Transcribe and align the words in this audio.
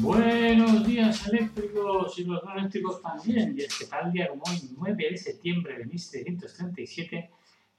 Buenos 0.00 0.86
días 0.86 1.26
eléctricos 1.26 2.16
y 2.20 2.24
los 2.24 2.44
no 2.44 2.52
eléctricos 2.54 3.02
también. 3.02 3.54
Y 3.56 3.62
es 3.62 3.76
que 3.76 3.86
tal 3.86 4.12
día 4.12 4.28
como 4.28 4.42
hoy, 4.44 4.56
9 4.78 5.08
de 5.10 5.16
septiembre 5.16 5.76
de 5.76 5.86
1737, 5.86 7.30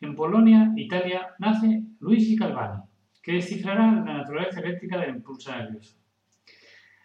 en 0.01 0.15
Polonia, 0.15 0.73
Italia, 0.75 1.33
nace 1.39 1.81
Luigi 2.01 2.35
Galvani, 2.35 2.83
que 3.23 3.33
descifrará 3.33 3.91
la 3.91 4.13
naturaleza 4.13 4.59
eléctrica 4.59 4.97
del 4.97 5.15
impulso 5.15 5.49
nervioso. 5.51 5.95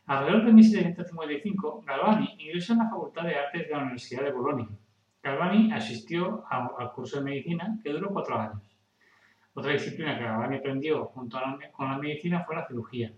Alrededor 0.06 0.46
de 0.46 0.52
1755, 0.52 1.84
Galvani 1.87 2.34
ingresó 2.38 2.73
en 2.73 2.80
la 2.80 2.90
Facultad 2.90 3.23
de 3.23 3.37
Artes 3.37 3.68
de 3.68 3.70
la 3.70 3.82
Universidad 3.82 4.24
de 4.24 4.32
Bolonia. 4.32 4.68
Galvani 5.23 5.73
asistió 5.73 6.45
al 6.51 6.93
curso 6.93 7.18
de 7.18 7.24
medicina 7.24 7.78
que 7.84 7.90
duró 7.90 8.10
cuatro 8.10 8.38
años. 8.38 8.62
Otra 9.54 9.73
disciplina 9.73 10.18
que 10.18 10.24
Galvani 10.24 10.56
aprendió 10.56 11.04
junto 11.06 11.38
con 11.73 11.88
la 11.88 11.99
medicina 11.99 12.45
fue 12.45 12.56
la 12.56 12.66
cirugía. 12.66 13.12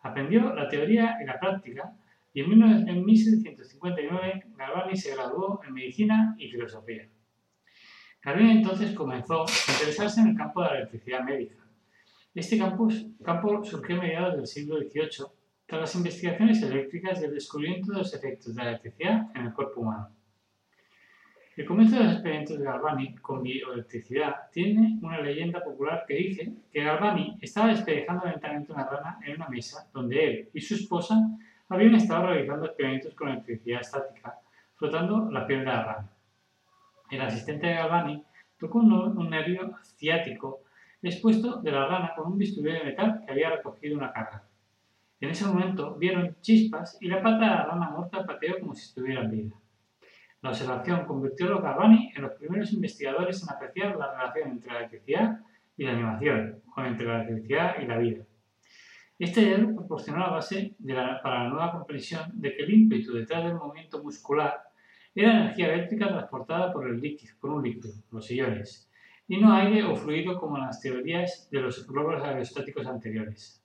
Aprendió 0.00 0.54
la 0.54 0.68
teoría 0.68 1.16
y 1.22 1.26
la 1.26 1.38
práctica 1.38 1.92
y 2.32 2.40
en 2.40 3.04
1759 3.04 4.44
Galvani 4.56 4.96
se 4.96 5.14
graduó 5.14 5.60
en 5.66 5.74
medicina 5.74 6.36
y 6.38 6.48
filosofía. 6.48 7.08
Galvani 8.22 8.50
entonces 8.50 8.94
comenzó 8.94 9.42
a 9.42 9.72
interesarse 9.72 10.20
en 10.20 10.28
el 10.28 10.36
campo 10.36 10.62
de 10.62 10.68
la 10.68 10.76
electricidad 10.78 11.24
médica. 11.24 11.56
Este 12.34 12.58
campo, 12.58 12.88
surgió 13.64 13.96
a 13.96 14.02
mediados 14.02 14.36
del 14.36 14.46
siglo 14.46 14.78
XVIII 14.78 15.26
tras 15.66 15.80
las 15.80 15.94
investigaciones 15.96 16.62
eléctricas 16.62 17.20
y 17.20 17.24
el 17.24 17.34
descubrimiento 17.34 17.92
de 17.92 17.98
los 17.98 18.14
efectos 18.14 18.54
de 18.54 18.62
la 18.62 18.68
electricidad 18.70 19.26
en 19.34 19.46
el 19.46 19.52
cuerpo 19.52 19.80
humano. 19.80 20.10
El 21.58 21.66
comienzo 21.66 21.96
de 21.96 22.04
los 22.04 22.12
experimentos 22.12 22.56
de 22.56 22.64
Galvani 22.64 23.16
con 23.16 23.42
bioelectricidad 23.42 24.48
tiene 24.52 24.96
una 25.02 25.20
leyenda 25.20 25.60
popular 25.60 26.04
que 26.06 26.14
dice 26.14 26.52
que 26.70 26.84
Galvani 26.84 27.36
estaba 27.40 27.70
despedejando 27.70 28.26
lentamente 28.26 28.72
una 28.72 28.88
rana 28.88 29.18
en 29.26 29.34
una 29.34 29.48
mesa 29.48 29.90
donde 29.92 30.24
él 30.24 30.48
y 30.54 30.60
su 30.60 30.76
esposa 30.76 31.16
habían 31.68 31.96
estado 31.96 32.28
realizando 32.28 32.66
experimentos 32.66 33.12
con 33.14 33.30
electricidad 33.30 33.80
estática, 33.80 34.38
frotando 34.76 35.28
la 35.32 35.48
piel 35.48 35.58
de 35.58 35.64
la 35.64 35.84
rana. 35.84 36.10
El 37.10 37.22
asistente 37.22 37.66
de 37.66 37.74
Galvani 37.74 38.22
tocó 38.56 38.78
un, 38.78 39.28
nervio 39.28 39.74
ciático 39.82 40.60
expuesto 41.02 41.60
de 41.60 41.72
la 41.72 41.88
rana 41.88 42.12
con 42.14 42.30
un 42.30 42.38
bisturí 42.38 42.70
de 42.70 42.84
metal 42.84 43.24
que 43.26 43.32
había 43.32 43.50
recogido 43.50 43.96
una 43.96 44.12
carga. 44.12 44.44
En 45.20 45.30
ese 45.30 45.44
momento 45.44 45.96
vieron 45.96 46.36
chispas 46.40 46.98
y 47.00 47.08
la 47.08 47.20
pata 47.20 47.40
de 47.40 47.50
la 47.50 47.64
rana 47.64 47.90
muerta 47.90 48.24
pateó 48.24 48.60
como 48.60 48.76
si 48.76 48.84
estuviera 48.84 49.22
en 49.22 49.30
vida. 49.32 49.56
La 50.40 50.50
observación 50.50 51.04
convirtió 51.04 51.46
a 51.46 51.50
los 51.50 52.00
en 52.14 52.22
los 52.22 52.32
primeros 52.32 52.72
investigadores 52.72 53.42
en 53.42 53.50
apreciar 53.50 53.96
la 53.96 54.12
relación 54.12 54.50
entre 54.50 54.72
la 54.72 54.78
electricidad 54.78 55.40
y 55.76 55.84
la 55.84 55.92
animación, 55.92 56.62
o 56.76 56.80
entre 56.82 57.06
la 57.06 57.22
electricidad 57.22 57.74
y 57.82 57.86
la 57.86 57.98
vida. 57.98 58.24
Este 59.18 59.40
hallazgo 59.40 59.74
proporcionó 59.74 60.20
la 60.20 60.30
base 60.30 60.76
para 61.22 61.44
la 61.44 61.48
nueva 61.48 61.72
comprensión 61.72 62.30
de 62.34 62.54
que 62.54 62.62
el 62.62 62.72
ímpetu 62.72 63.14
detrás 63.14 63.44
del 63.44 63.54
movimiento 63.54 64.00
muscular 64.00 64.62
era 65.12 65.40
energía 65.40 65.74
eléctrica 65.74 66.06
transportada 66.06 66.72
por, 66.72 66.86
el 66.86 67.00
líquido, 67.00 67.34
por 67.40 67.50
un 67.50 67.64
líquido, 67.64 67.92
los 68.12 68.30
iones, 68.30 68.88
y 69.26 69.38
no 69.38 69.52
aire 69.52 69.82
o 69.82 69.96
fluido 69.96 70.38
como 70.38 70.56
en 70.56 70.66
las 70.66 70.80
teorías 70.80 71.48
de 71.50 71.60
los 71.60 71.84
globos 71.84 72.22
aerostáticos 72.22 72.86
anteriores. 72.86 73.60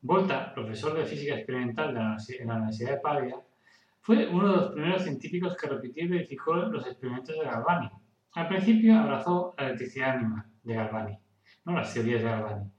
Volta, 0.00 0.54
profesor 0.54 0.96
de 0.96 1.04
física 1.04 1.34
experimental 1.34 1.92
de 1.92 2.00
la, 2.00 2.16
en 2.40 2.48
la 2.48 2.54
Universidad 2.54 2.92
de 2.92 3.00
Pavia, 3.00 3.36
fue 4.06 4.28
uno 4.28 4.48
de 4.48 4.56
los 4.56 4.70
primeros 4.70 5.02
científicos 5.02 5.56
que 5.56 5.66
repitió 5.66 6.04
y 6.04 6.06
verificó 6.06 6.54
los 6.54 6.86
experimentos 6.86 7.36
de 7.36 7.44
Galvani. 7.44 7.90
Al 8.34 8.46
principio 8.46 8.96
abrazó 8.96 9.52
la 9.58 9.64
electricidad 9.64 10.10
animal 10.10 10.44
de 10.62 10.74
Galvani, 10.76 11.18
no 11.64 11.72
las 11.72 11.92
teorías 11.92 12.22
de 12.22 12.28
Galvani. 12.28 12.70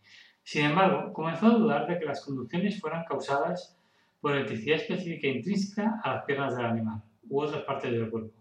Sin 0.41 0.63
embargo, 0.67 1.11
comenzó 1.11 1.47
a 1.47 1.57
dudar 1.57 1.85
de 1.85 1.99
que 1.99 2.05
las 2.05 2.23
conducciones 2.23 2.79
fueran 2.79 3.03
causadas 3.03 3.77
por 4.21 4.31
electricidad 4.31 4.77
específica 4.77 5.27
intrínseca 5.27 5.99
a 6.01 6.13
las 6.13 6.23
piernas 6.23 6.55
del 6.55 6.65
animal 6.65 7.03
u 7.27 7.41
otras 7.41 7.63
partes 7.63 7.91
del 7.91 8.09
cuerpo. 8.09 8.31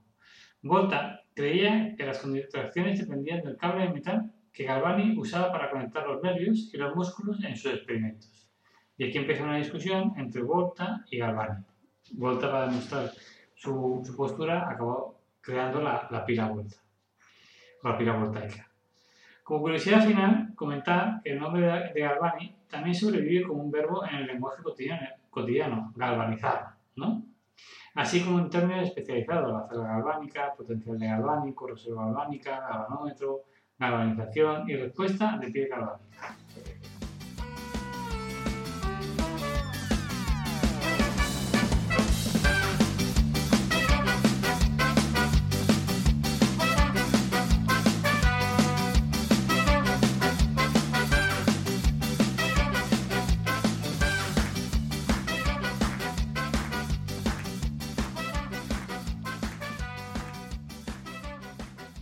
Volta 0.63 1.23
creía 1.35 1.97
que 1.97 2.07
las 2.07 2.21
contracciones 2.21 3.01
dependían 3.01 3.43
del 3.43 3.57
cable 3.57 3.89
de 3.89 3.95
metal 3.95 4.33
que 4.53 4.63
Galvani 4.63 5.19
usaba 5.19 5.51
para 5.51 5.73
conectar 5.73 6.07
los 6.07 6.23
nervios 6.23 6.71
y 6.73 6.77
los 6.77 6.95
músculos 6.95 7.43
en 7.43 7.57
sus 7.57 7.73
experimentos. 7.73 8.49
Y 8.97 9.09
aquí 9.09 9.19
empezó 9.19 9.43
una 9.43 9.57
discusión 9.57 10.13
entre 10.19 10.43
Volta 10.43 11.05
y 11.11 11.19
Galvani. 11.19 11.65
Volta 12.13 12.51
para 12.51 12.67
demostrar 12.67 13.11
su, 13.55 14.15
postura 14.17 14.69
acabó 14.71 15.19
creando 15.41 15.81
la, 15.81 16.25
pila 16.25 16.49
vuelta, 16.49 16.77
la 17.83 17.97
pila 17.97 18.17
voltaica. 18.17 18.69
Como 19.43 19.61
curiosidad 19.61 20.05
final, 20.05 20.55
comentar 20.55 21.21
que 21.23 21.33
el 21.33 21.39
nombre 21.39 21.93
de, 21.93 22.01
Galvani 22.01 22.57
también 22.69 22.95
sobrevive 22.95 23.47
como 23.47 23.63
un 23.63 23.71
verbo 23.71 24.05
en 24.05 24.17
el 24.17 24.27
lenguaje 24.27 24.63
cotidiano, 24.63 25.07
cotidiano 25.31 25.93
galvanizar, 25.95 26.75
¿no? 26.97 27.23
Así 27.95 28.23
como 28.23 28.41
en 28.41 28.51
términos 28.51 28.89
especializados, 28.89 29.53
la 29.53 29.69
celda 29.69 29.89
galvánica, 29.89 30.53
potencial 30.55 30.99
de 30.99 31.07
galvánico, 31.07 31.67
reserva 31.67 32.07
galvánica, 32.07 32.61
galvanómetro, 32.61 33.45
galvanización 33.79 34.69
y 34.69 34.77
respuesta 34.77 35.39
de 35.39 35.51
pie 35.51 35.69
galvánica. 35.69 36.37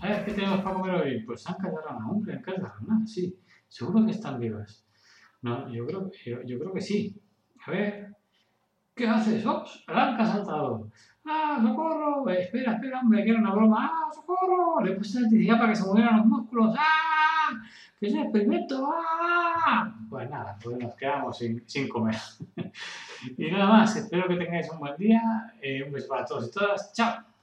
A 0.04 0.08
ver, 0.08 0.24
¿qué 0.26 0.32
tenemos 0.32 0.60
para 0.60 0.76
comer 0.76 0.94
hoy? 0.96 1.22
Pues 1.22 1.48
han 1.48 1.54
callado 1.54 1.80
la 1.88 2.06
hombre, 2.06 2.34
han 2.34 2.42
callado 2.42 2.74
la 2.86 3.06
sí. 3.06 3.34
Seguro 3.66 4.04
que 4.04 4.10
están 4.10 4.38
vivas. 4.38 4.84
No, 5.40 5.66
yo 5.72 5.86
creo, 5.86 6.10
yo, 6.44 6.58
creo 6.58 6.74
que 6.74 6.80
sí. 6.82 7.18
A 7.64 7.70
ver, 7.70 8.14
¿qué 8.94 9.08
haces? 9.08 9.46
¡Ops! 9.46 9.82
¡La 9.88 10.14
ha 10.14 10.26
saltado! 10.26 10.90
¡Ah, 11.24 11.58
socorro! 11.62 12.28
Espera, 12.28 12.74
espera, 12.74 13.00
hombre, 13.00 13.24
que 13.24 13.30
era 13.30 13.38
una 13.38 13.54
broma. 13.54 13.90
¡Ah, 13.90 14.12
socorro! 14.14 14.84
Le 14.84 14.92
puesto 14.92 15.20
electricidad 15.20 15.56
para 15.56 15.70
que 15.70 15.76
se 15.76 15.86
movieran 15.86 16.18
los 16.18 16.26
músculos. 16.26 16.76
¡Ah! 16.78 17.62
¡Que 17.98 18.08
es 18.08 18.12
un 18.12 18.20
experimento! 18.20 18.86
¡Ah! 18.92 19.90
Pues 20.10 20.28
nada, 20.28 20.58
pues 20.62 20.76
nos 20.80 20.94
quedamos 20.96 21.38
sin, 21.38 21.66
sin 21.66 21.88
comer. 21.88 22.16
y 23.38 23.50
nada 23.50 23.66
más, 23.68 23.96
espero 23.96 24.28
que 24.28 24.36
tengáis 24.36 24.70
un 24.70 24.80
buen 24.80 24.96
día. 24.98 25.54
Eh, 25.62 25.82
un 25.82 25.92
beso 25.92 26.08
para 26.08 26.26
todos 26.26 26.48
y 26.48 26.50
todas. 26.50 26.92
¡Chao! 26.92 27.33